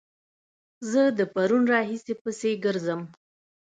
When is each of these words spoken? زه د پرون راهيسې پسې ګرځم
زه 0.91 1.01
د 1.17 1.19
پرون 1.33 1.63
راهيسې 1.73 2.13
پسې 2.21 2.51
ګرځم 2.65 3.01